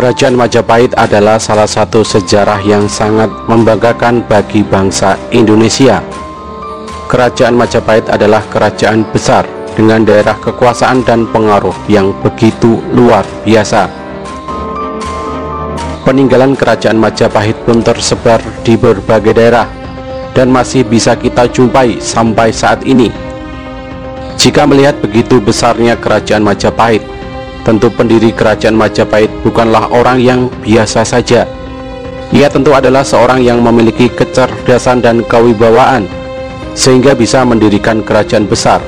Kerajaan 0.00 0.32
Majapahit 0.32 0.96
adalah 0.96 1.36
salah 1.36 1.68
satu 1.68 2.00
sejarah 2.00 2.62
yang 2.64 2.88
sangat 2.88 3.28
membanggakan 3.50 4.24
bagi 4.24 4.64
bangsa 4.64 5.18
Indonesia. 5.28 6.09
Kerajaan 7.10 7.58
Majapahit 7.58 8.06
adalah 8.06 8.38
kerajaan 8.46 9.02
besar 9.10 9.42
dengan 9.74 10.06
daerah 10.06 10.38
kekuasaan 10.38 11.02
dan 11.02 11.26
pengaruh 11.26 11.74
yang 11.90 12.14
begitu 12.22 12.78
luar 12.94 13.26
biasa. 13.42 13.90
Peninggalan 16.06 16.54
kerajaan 16.54 17.02
Majapahit 17.02 17.58
pun 17.66 17.82
tersebar 17.82 18.38
di 18.62 18.78
berbagai 18.78 19.34
daerah 19.34 19.66
dan 20.38 20.54
masih 20.54 20.86
bisa 20.86 21.18
kita 21.18 21.50
jumpai 21.50 21.98
sampai 21.98 22.54
saat 22.54 22.86
ini. 22.86 23.10
Jika 24.38 24.62
melihat 24.70 24.94
begitu 25.02 25.42
besarnya 25.42 25.98
kerajaan 25.98 26.46
Majapahit, 26.46 27.02
Tentu 27.60 27.92
pendiri 27.92 28.32
kerajaan 28.32 28.72
Majapahit 28.72 29.28
bukanlah 29.44 29.92
orang 29.92 30.16
yang 30.16 30.48
biasa 30.64 31.04
saja. 31.04 31.44
Ia 32.32 32.48
tentu 32.48 32.72
adalah 32.72 33.04
seorang 33.04 33.44
yang 33.44 33.60
memiliki 33.60 34.08
kecerdasan 34.08 35.04
dan 35.04 35.20
kewibawaan, 35.28 36.08
sehingga 36.74 37.16
bisa 37.18 37.42
mendirikan 37.46 38.02
kerajaan 38.04 38.46
besar 38.46 38.82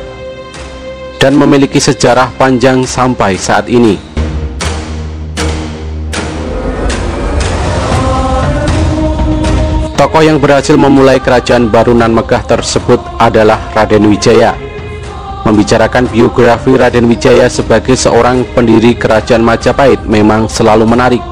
dan 1.23 1.39
memiliki 1.39 1.79
sejarah 1.79 2.35
panjang 2.35 2.83
sampai 2.83 3.39
saat 3.39 3.71
ini. 3.71 3.98
Tokoh 9.95 10.23
yang 10.27 10.43
berhasil 10.43 10.75
memulai 10.75 11.23
kerajaan 11.23 11.71
Barunan 11.71 12.11
Megah 12.11 12.43
tersebut 12.43 12.98
adalah 13.23 13.71
Raden 13.71 14.11
Wijaya 14.11 14.73
Membicarakan 15.43 16.06
biografi 16.06 16.71
Raden 16.78 17.11
Wijaya 17.11 17.51
sebagai 17.51 17.99
seorang 17.99 18.47
pendiri 18.55 18.95
kerajaan 18.95 19.43
Majapahit 19.43 20.06
memang 20.06 20.47
selalu 20.47 20.87
menarik. 20.87 21.23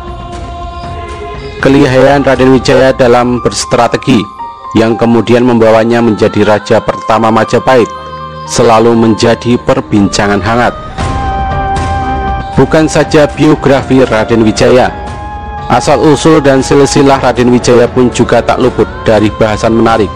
Kelihayan 1.62 2.26
Raden 2.26 2.50
Wijaya 2.50 2.90
dalam 2.90 3.38
berstrategi 3.38 4.39
yang 4.78 4.94
kemudian 4.94 5.42
membawanya 5.42 5.98
menjadi 5.98 6.46
raja 6.46 6.78
pertama 6.78 7.30
Majapahit 7.34 7.88
selalu 8.46 8.94
menjadi 8.94 9.58
perbincangan 9.62 10.42
hangat. 10.42 10.74
Bukan 12.54 12.86
saja 12.90 13.24
biografi 13.30 14.04
Raden 14.04 14.44
Wijaya, 14.44 14.92
asal-usul 15.70 16.42
dan 16.42 16.60
silsilah 16.60 17.22
Raden 17.22 17.50
Wijaya 17.54 17.86
pun 17.86 18.10
juga 18.10 18.42
tak 18.42 18.58
luput 18.58 18.86
dari 19.06 19.30
bahasan 19.30 19.74
menarik 19.78 20.10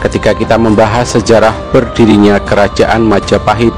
ketika 0.00 0.32
kita 0.36 0.56
membahas 0.60 1.16
sejarah 1.16 1.52
berdirinya 1.72 2.40
kerajaan 2.40 3.04
Majapahit 3.04 3.72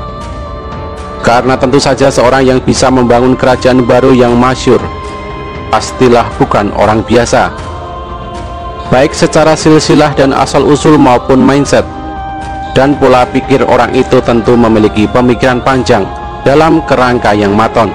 karena 1.23 1.59
tentu 1.59 1.83
saja 1.83 2.09
seorang 2.09 2.47
yang 2.47 2.61
bisa 2.63 2.89
membangun 2.89 3.35
kerajaan 3.35 3.83
baru 3.83 4.15
yang 4.15 4.35
masyur 4.39 4.79
pastilah 5.69 6.27
bukan 6.39 6.73
orang 6.75 7.05
biasa 7.05 7.53
baik 8.89 9.13
secara 9.13 9.53
silsilah 9.53 10.17
dan 10.17 10.33
asal-usul 10.33 10.97
maupun 10.97 11.45
mindset 11.45 11.85
dan 12.73 12.97
pola 12.97 13.29
pikir 13.29 13.61
orang 13.69 13.93
itu 13.93 14.17
tentu 14.25 14.57
memiliki 14.57 15.05
pemikiran 15.05 15.61
panjang 15.61 16.09
dalam 16.41 16.81
kerangka 16.89 17.37
yang 17.37 17.53
maton 17.53 17.93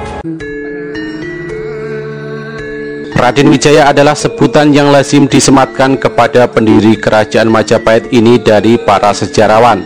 Raden 3.24 3.56
Wijaya 3.56 3.88
adalah 3.88 4.20
sebutan 4.20 4.76
yang 4.76 4.92
lazim 4.92 5.32
disematkan 5.32 5.96
kepada 5.96 6.44
pendiri 6.44 7.00
kerajaan 7.00 7.48
Majapahit 7.48 8.12
ini 8.12 8.36
dari 8.36 8.76
para 8.76 9.16
sejarawan. 9.16 9.80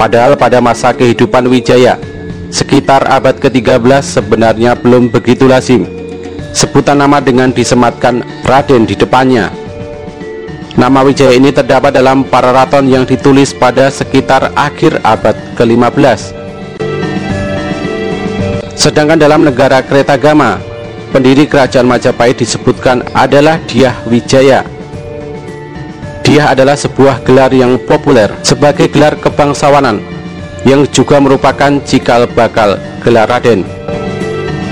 Padahal 0.00 0.40
pada 0.40 0.64
masa 0.64 0.96
kehidupan 0.96 1.44
Wijaya, 1.52 2.00
sekitar 2.48 3.04
abad 3.12 3.36
ke-13 3.36 3.92
sebenarnya 4.00 4.72
belum 4.72 5.12
begitu 5.12 5.44
lazim. 5.44 5.95
Sebutan 6.56 6.96
nama 6.96 7.20
dengan 7.20 7.52
disematkan 7.52 8.24
Raden 8.40 8.88
di 8.88 8.96
depannya. 8.96 9.52
Nama 10.72 11.04
Wijaya 11.04 11.36
ini 11.36 11.52
terdapat 11.52 11.92
dalam 11.92 12.24
pararaton 12.24 12.88
yang 12.88 13.04
ditulis 13.04 13.52
pada 13.52 13.92
sekitar 13.92 14.56
akhir 14.56 15.04
abad 15.04 15.36
ke-15. 15.52 16.32
Sedangkan 18.72 19.20
dalam 19.20 19.44
negara 19.44 19.84
Kretagama, 19.84 20.56
pendiri 21.12 21.44
kerajaan 21.44 21.84
Majapahit 21.84 22.40
disebutkan 22.40 23.04
adalah 23.12 23.60
Diah 23.68 24.00
Wijaya. 24.08 24.64
Diah 26.24 26.56
adalah 26.56 26.80
sebuah 26.80 27.20
gelar 27.20 27.52
yang 27.52 27.76
populer 27.84 28.32
sebagai 28.40 28.88
gelar 28.88 29.12
kebangsawanan 29.20 30.00
yang 30.64 30.88
juga 30.88 31.20
merupakan 31.20 31.76
cikal 31.84 32.24
bakal 32.32 32.80
gelar 33.04 33.28
Raden. 33.28 33.75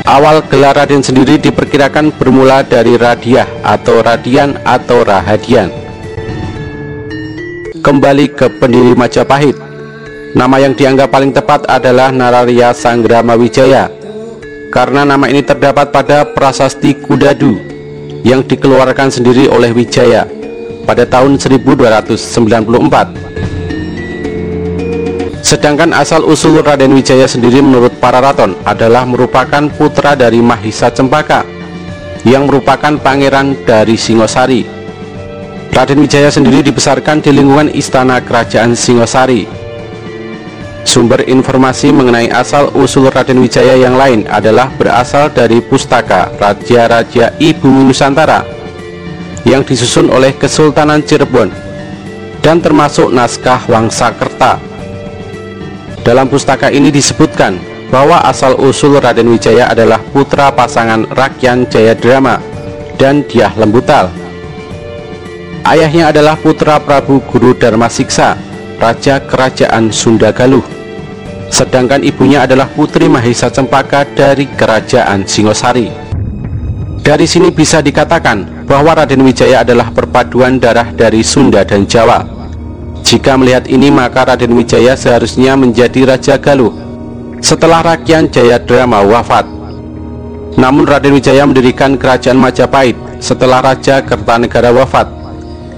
Awal 0.05 0.45
gelar 0.53 0.77
Raden 0.77 1.01
sendiri 1.01 1.41
diperkirakan 1.41 2.13
bermula 2.21 2.61
dari 2.61 3.01
Radiah 3.01 3.49
atau 3.65 4.05
Radian 4.05 4.53
atau 4.61 5.01
Rahadian. 5.01 5.73
Kembali 7.81 8.29
ke 8.37 8.53
pendiri 8.61 8.93
Majapahit, 8.93 9.57
nama 10.37 10.61
yang 10.61 10.77
dianggap 10.77 11.09
paling 11.09 11.33
tepat 11.33 11.65
adalah 11.73 12.13
Nararia 12.13 12.77
Sanggrama 12.77 13.33
Wijaya 13.33 13.89
karena 14.69 15.09
nama 15.09 15.25
ini 15.25 15.41
terdapat 15.41 15.89
pada 15.89 16.29
prasasti 16.29 17.01
Kudadu 17.01 17.57
yang 18.29 18.45
dikeluarkan 18.45 19.09
sendiri 19.09 19.49
oleh 19.49 19.73
Wijaya 19.73 20.29
pada 20.85 21.09
tahun 21.09 21.41
1294 21.41 23.34
sedangkan 25.55 25.95
asal-usul 25.95 26.67
Raden 26.67 26.91
Wijaya 26.99 27.31
sendiri 27.31 27.63
menurut 27.63 27.95
para 28.03 28.19
raton 28.19 28.59
adalah 28.67 29.07
merupakan 29.07 29.63
putra 29.71 30.19
dari 30.19 30.43
Mahisa 30.43 30.91
Cempaka 30.91 31.47
yang 32.27 32.51
merupakan 32.51 32.99
pangeran 32.99 33.55
dari 33.63 33.95
Singosari 33.95 34.67
Raden 35.71 36.03
Wijaya 36.03 36.27
sendiri 36.35 36.59
dibesarkan 36.67 37.23
di 37.23 37.31
lingkungan 37.31 37.71
istana 37.71 38.19
kerajaan 38.19 38.75
Singosari 38.75 39.47
Sumber 40.83 41.23
informasi 41.23 41.95
mengenai 41.95 42.35
asal-usul 42.35 43.15
Raden 43.15 43.39
Wijaya 43.39 43.79
yang 43.79 43.95
lain 43.95 44.27
adalah 44.27 44.67
berasal 44.75 45.31
dari 45.31 45.63
pustaka 45.63 46.35
Raja-Raja 46.35 47.31
Ibu 47.39 47.71
Nusantara 47.87 48.43
yang 49.47 49.63
disusun 49.63 50.11
oleh 50.11 50.35
Kesultanan 50.35 50.99
Cirebon 51.07 51.55
dan 52.43 52.59
termasuk 52.59 53.15
naskah 53.15 53.63
Wangsakerta. 53.71 54.74
Dalam 56.05 56.29
pustaka 56.29 56.69
ini 56.69 56.93
disebutkan 56.93 57.57
bahwa 57.89 58.21
asal-usul 58.29 59.01
Raden 59.01 59.33
Wijaya 59.33 59.73
adalah 59.73 59.99
putra 60.13 60.53
pasangan 60.53 61.09
Rakyan 61.09 61.65
Jayadrama 61.67 62.39
dan 63.01 63.25
Diah 63.25 63.53
Lembutal. 63.57 64.13
Ayahnya 65.65 66.13
adalah 66.13 66.37
putra 66.37 66.77
Prabu 66.77 67.25
Guru 67.25 67.57
Dharma 67.57 67.89
Siksa, 67.89 68.37
Raja 68.77 69.17
Kerajaan 69.25 69.89
Sunda 69.89 70.29
Galuh 70.29 70.85
sedangkan 71.55 72.03
ibunya 72.03 72.43
adalah 72.43 72.67
Putri 72.67 73.07
Mahesa 73.07 73.47
Cempaka 73.47 74.03
dari 74.11 74.51
Kerajaan 74.51 75.23
Singosari. 75.23 75.87
Dari 77.05 77.27
sini 77.31 77.55
bisa 77.55 77.79
dikatakan 77.79 78.67
bahwa 78.67 78.99
Raden 78.99 79.23
Wijaya 79.23 79.63
adalah 79.63 79.95
perpaduan 79.95 80.59
darah 80.59 80.91
dari 80.91 81.23
Sunda 81.23 81.63
dan 81.63 81.87
Jawa. 81.87 82.27
Jika 83.05 83.37
melihat 83.37 83.69
ini 83.69 83.93
maka 83.93 84.25
Raden 84.25 84.57
Wijaya 84.57 84.97
seharusnya 84.97 85.53
menjadi 85.61 86.09
Raja 86.09 86.41
Galuh 86.41 86.73
setelah 87.45 87.85
Rakyan 87.85 88.33
Jayadrama 88.33 89.05
wafat. 89.05 89.45
Namun 90.57 90.89
Raden 90.89 91.13
Wijaya 91.13 91.45
mendirikan 91.45 92.01
kerajaan 92.01 92.41
Majapahit 92.41 92.97
setelah 93.21 93.61
Raja 93.61 94.01
Kertanegara 94.01 94.73
wafat 94.73 95.13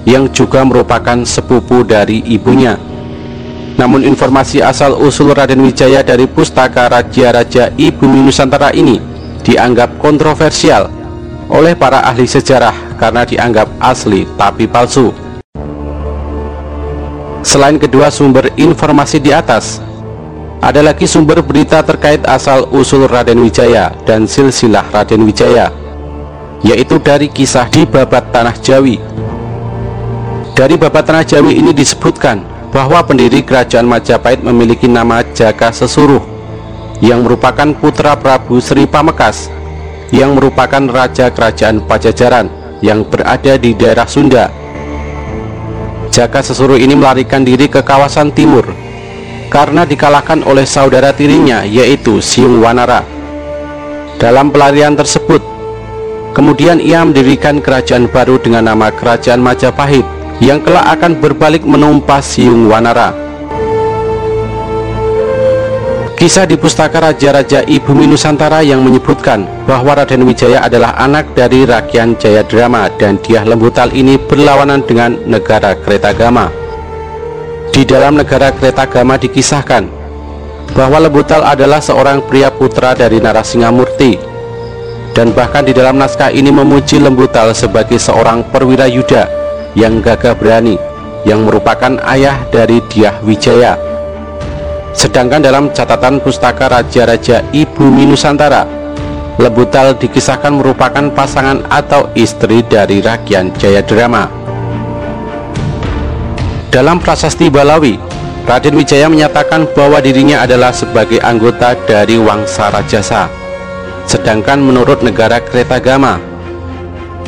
yang 0.06 0.30
juga 0.30 0.62
merupakan 0.62 1.26
sepupu 1.26 1.82
dari 1.82 2.22
ibunya. 2.30 2.78
Namun 3.74 4.06
informasi 4.06 4.62
asal-usul 4.62 5.34
Raden 5.34 5.66
Wijaya 5.66 6.06
dari 6.06 6.30
pustaka 6.30 6.86
Raja-Raja 6.86 7.74
Ibu 7.74 8.06
Nusantara 8.06 8.70
ini 8.70 9.02
dianggap 9.42 9.98
kontroversial 9.98 10.88
oleh 11.50 11.74
para 11.74 12.06
ahli 12.06 12.24
sejarah 12.24 12.96
karena 12.96 13.26
dianggap 13.26 13.66
asli 13.82 14.22
tapi 14.38 14.70
palsu. 14.70 15.25
Selain 17.46 17.78
kedua 17.78 18.10
sumber 18.10 18.50
informasi 18.58 19.22
di 19.22 19.30
atas, 19.30 19.78
ada 20.58 20.82
lagi 20.82 21.06
sumber 21.06 21.46
berita 21.46 21.78
terkait 21.78 22.26
asal-usul 22.26 23.06
Raden 23.06 23.38
Wijaya 23.38 23.94
dan 24.02 24.26
silsilah 24.26 24.82
Raden 24.90 25.22
Wijaya, 25.22 25.70
yaitu 26.66 26.98
dari 26.98 27.30
kisah 27.30 27.70
di 27.70 27.86
babat 27.86 28.34
Tanah 28.34 28.58
Jawi. 28.58 28.98
Dari 30.58 30.74
babat 30.74 31.06
Tanah 31.06 31.22
Jawi 31.22 31.62
ini 31.62 31.70
disebutkan 31.70 32.42
bahwa 32.74 32.98
pendiri 33.06 33.46
kerajaan 33.46 33.86
Majapahit 33.86 34.42
memiliki 34.42 34.90
nama 34.90 35.22
Jaka 35.22 35.70
Sesuruh 35.70 36.26
yang 36.98 37.22
merupakan 37.22 37.70
putra 37.78 38.18
Prabu 38.18 38.58
Sri 38.58 38.90
Pamekas 38.90 39.54
yang 40.10 40.34
merupakan 40.34 40.82
raja 40.90 41.30
kerajaan 41.30 41.78
Pajajaran 41.86 42.50
yang 42.82 43.06
berada 43.06 43.54
di 43.54 43.70
daerah 43.70 44.10
Sunda. 44.10 44.65
Jaka 46.16 46.40
Sesuruh 46.40 46.80
ini 46.80 46.96
melarikan 46.96 47.44
diri 47.44 47.68
ke 47.68 47.84
kawasan 47.84 48.32
timur 48.32 48.64
karena 49.52 49.84
dikalahkan 49.84 50.48
oleh 50.48 50.64
saudara 50.64 51.12
tirinya 51.12 51.60
yaitu 51.60 52.24
Siung 52.24 52.64
Wanara. 52.64 53.04
Dalam 54.16 54.48
pelarian 54.48 54.96
tersebut, 54.96 55.44
kemudian 56.32 56.80
ia 56.80 57.04
mendirikan 57.04 57.60
kerajaan 57.60 58.08
baru 58.08 58.40
dengan 58.40 58.72
nama 58.72 58.88
Kerajaan 58.96 59.44
Majapahit 59.44 60.08
yang 60.40 60.64
kelak 60.64 60.88
akan 60.96 61.20
berbalik 61.20 61.68
menumpas 61.68 62.24
Siung 62.24 62.64
Wanara. 62.72 63.25
Kisah 66.16 66.48
di 66.48 66.56
pustaka 66.56 66.96
Raja-Raja 66.96 67.68
Ibumi 67.68 68.08
Nusantara 68.08 68.64
yang 68.64 68.80
menyebutkan 68.80 69.44
bahwa 69.68 70.00
Raden 70.00 70.24
Wijaya 70.24 70.64
adalah 70.64 70.96
anak 70.96 71.36
dari 71.36 71.68
Rakyat 71.68 72.16
Jayadratma 72.16 72.88
dan 72.96 73.20
Diah 73.20 73.44
Lembutal 73.44 73.92
ini 73.92 74.16
berlawanan 74.16 74.80
dengan 74.88 75.20
negara 75.28 75.76
Kretagama. 75.76 76.48
Di 77.68 77.84
dalam 77.84 78.16
negara 78.16 78.48
Kretagama 78.48 79.20
dikisahkan 79.20 79.84
bahwa 80.72 81.04
Lembutal 81.04 81.44
adalah 81.44 81.84
seorang 81.84 82.24
pria 82.24 82.48
putra 82.48 82.96
dari 82.96 83.20
Narasingamurti 83.20 84.16
dan 85.12 85.36
bahkan 85.36 85.68
di 85.68 85.76
dalam 85.76 86.00
naskah 86.00 86.32
ini 86.32 86.48
memuji 86.48 86.96
Lembutal 86.96 87.52
sebagai 87.52 88.00
seorang 88.00 88.40
perwira 88.48 88.88
Yuda 88.88 89.28
yang 89.76 90.00
gagah 90.00 90.32
berani 90.32 90.80
yang 91.28 91.44
merupakan 91.44 92.00
ayah 92.08 92.40
dari 92.48 92.80
Diah 92.88 93.20
Wijaya 93.20 93.95
sedangkan 94.96 95.44
dalam 95.44 95.68
catatan 95.76 96.24
pustaka 96.24 96.72
Raja-Raja 96.72 97.44
Ibu 97.52 97.84
Nusantara 98.08 98.64
Lebutal 99.36 99.92
dikisahkan 100.00 100.48
merupakan 100.48 101.12
pasangan 101.12 101.60
atau 101.68 102.08
istri 102.16 102.64
dari 102.64 103.04
Rakyan 103.04 103.52
Jayadrama 103.60 104.32
dalam 106.72 106.96
prasasti 106.96 107.52
Balawi 107.52 108.00
Raden 108.48 108.80
Wijaya 108.80 109.12
menyatakan 109.12 109.68
bahwa 109.76 110.00
dirinya 110.00 110.40
adalah 110.40 110.72
sebagai 110.72 111.20
anggota 111.20 111.76
dari 111.84 112.16
Wangsa 112.16 112.72
Rajasa 112.72 113.28
sedangkan 114.08 114.64
menurut 114.64 115.04
negara 115.04 115.44
Kretagama 115.44 116.16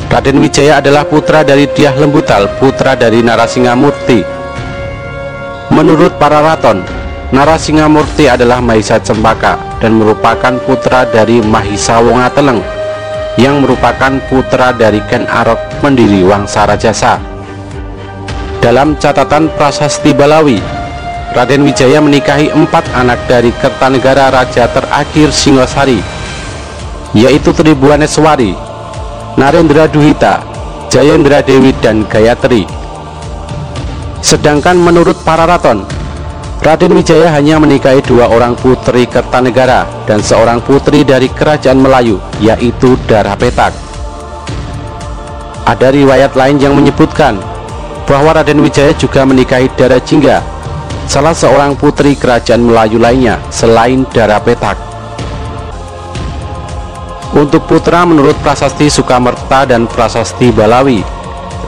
Raden 0.09 0.41
Wijaya 0.41 0.81
adalah 0.81 1.05
putra 1.05 1.45
dari 1.45 1.69
Diah 1.69 1.93
Lembutal, 1.93 2.49
putra 2.57 2.97
dari 2.97 3.21
Narasingamurti. 3.21 4.25
Menurut 5.69 6.17
para 6.17 6.41
raton, 6.41 6.81
Narasingamurti 7.29 8.25
adalah 8.25 8.57
Mahisa 8.57 8.97
Cempaka 8.97 9.77
dan 9.77 10.01
merupakan 10.01 10.57
putra 10.65 11.05
dari 11.05 11.37
Mahisa 11.45 12.01
Wongateleng 12.01 12.57
yang 13.37 13.61
merupakan 13.61 14.17
putra 14.25 14.73
dari 14.73 14.97
Ken 15.05 15.29
Arok 15.29 15.61
pendiri 15.77 16.25
Wangsa 16.25 16.65
Rajasa. 16.65 17.21
Dalam 18.65 18.97
catatan 18.97 19.45
prasasti 19.53 20.09
Balawi, 20.17 20.57
Raden 21.37 21.69
Wijaya 21.69 22.01
menikahi 22.01 22.49
empat 22.49 22.89
anak 22.97 23.21
dari 23.29 23.53
Kertanegara 23.61 24.33
Raja 24.33 24.65
terakhir 24.65 25.29
Singosari, 25.29 26.01
yaitu 27.13 27.53
Tribuaneswari, 27.53 28.57
Narendra 29.37 29.85
Duhita, 29.85 30.41
Jayendra 30.89 31.45
Dewi 31.45 31.77
dan 31.77 32.09
Gayatri. 32.09 32.65
Sedangkan 34.25 34.81
menurut 34.81 35.15
para 35.21 35.45
raton, 35.45 35.85
Raden 36.59 36.91
Wijaya 36.91 37.31
hanya 37.31 37.55
menikahi 37.55 38.03
dua 38.03 38.27
orang 38.27 38.51
putri 38.51 39.07
Kertanegara 39.07 39.87
dan 40.03 40.19
seorang 40.19 40.59
putri 40.59 41.07
dari 41.07 41.31
kerajaan 41.31 41.79
Melayu, 41.79 42.19
yaitu 42.43 42.99
Darah 43.07 43.39
Petak. 43.39 43.71
Ada 45.63 45.95
riwayat 45.95 46.35
lain 46.35 46.59
yang 46.59 46.75
menyebutkan 46.75 47.39
bahwa 48.03 48.35
Raden 48.35 48.59
Wijaya 48.59 48.91
juga 48.99 49.23
menikahi 49.23 49.71
Dara 49.79 50.03
Jingga, 50.03 50.43
salah 51.07 51.31
seorang 51.31 51.79
putri 51.79 52.19
kerajaan 52.19 52.67
Melayu 52.67 52.99
lainnya 52.99 53.39
selain 53.47 54.03
Darah 54.11 54.43
Petak. 54.43 54.75
Untuk 57.39 57.71
putra 57.71 58.03
menurut 58.03 58.35
prasasti 58.43 58.91
Sukamerta 58.91 59.63
dan 59.63 59.87
prasasti 59.87 60.51
Balawi 60.51 61.05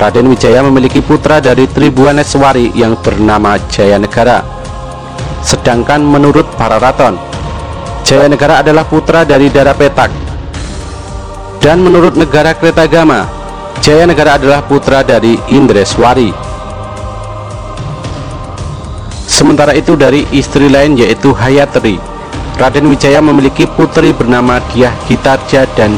Raden 0.01 0.25
Wijaya 0.25 0.65
memiliki 0.65 0.99
putra 1.05 1.37
dari 1.37 1.69
Tribuaneswari 1.69 2.73
yang 2.73 2.97
bernama 2.97 3.61
Jaya 3.69 4.01
Negara 4.01 4.60
Sedangkan 5.41 6.05
menurut 6.05 6.45
para 6.55 6.77
raton 6.77 7.17
Jaya 8.05 8.29
Negara 8.29 8.61
adalah 8.61 8.85
putra 8.85 9.21
dari 9.25 9.49
Dara 9.49 9.73
Petak. 9.77 10.09
Dan 11.61 11.85
menurut 11.85 12.17
negara 12.17 12.57
Kretagama 12.57 13.29
Jaya 13.85 14.09
Negara 14.09 14.41
adalah 14.41 14.65
putra 14.65 15.05
dari 15.05 15.37
Indreswari 15.53 16.33
Sementara 19.29 19.73
itu 19.77 19.93
dari 19.93 20.25
istri 20.33 20.69
lain 20.69 20.97
yaitu 20.97 21.33
Hayatri 21.37 22.01
Raden 22.57 22.89
Wijaya 22.89 23.21
memiliki 23.21 23.65
putri 23.65 24.13
bernama 24.13 24.61
Diah 24.73 24.93
Gitarja 25.05 25.65
dan 25.77 25.97